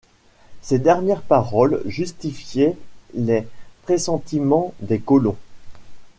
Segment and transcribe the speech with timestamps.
[0.63, 2.75] Ces dernières paroles justifiaient
[3.13, 3.47] les
[3.83, 5.37] pressentiments des colons.